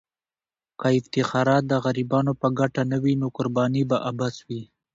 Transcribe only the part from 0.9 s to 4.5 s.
افتخارات د غریبانو په ګټه نه وي، نو قرباني به عبث